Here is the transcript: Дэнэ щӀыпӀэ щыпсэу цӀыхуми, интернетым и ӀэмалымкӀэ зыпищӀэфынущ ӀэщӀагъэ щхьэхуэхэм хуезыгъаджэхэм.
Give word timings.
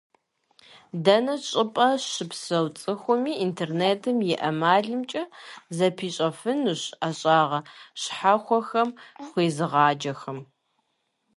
Дэнэ 1.03 1.35
щӀыпӀэ 1.47 1.87
щыпсэу 2.11 2.67
цӀыхуми, 2.79 3.33
интернетым 3.45 4.17
и 4.31 4.33
ӀэмалымкӀэ 4.41 5.23
зыпищӀэфынущ 5.77 6.81
ӀэщӀагъэ 6.99 7.59
щхьэхуэхэм 8.01 8.89
хуезыгъаджэхэм. 9.25 10.39